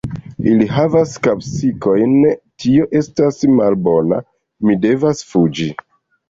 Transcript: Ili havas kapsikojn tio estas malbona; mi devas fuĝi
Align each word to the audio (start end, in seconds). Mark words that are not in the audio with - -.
Ili 0.51 0.67
havas 0.75 1.11
kapsikojn 1.27 2.15
tio 2.63 2.87
estas 3.01 3.39
malbona; 3.59 4.19
mi 4.71 4.79
devas 4.89 5.23
fuĝi 5.35 5.71